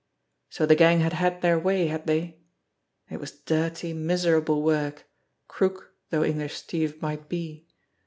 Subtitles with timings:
[0.49, 2.39] So the gang had had their way, had they?
[3.11, 5.05] It was dirty, miserable work,
[5.47, 7.67] crook though English Steve might be!